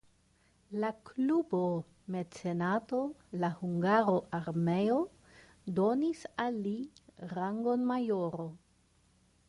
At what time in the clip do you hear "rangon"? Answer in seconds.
7.37-7.89